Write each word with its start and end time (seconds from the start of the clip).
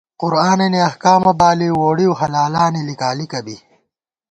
قرآنَنی 0.21 0.79
احکامہ 0.89 1.31
بالِؤ 1.39 1.71
ووڑِؤ 1.81 2.11
حلالانی 2.19 2.81
لِکالِکہ 2.89 3.39
بی 3.45 3.57